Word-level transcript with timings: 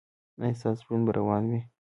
ایا 0.41 0.57
ستاسو 0.59 0.81
ژوند 0.85 1.03
به 1.05 1.11
روان 1.17 1.43
وي؟ 1.49 1.59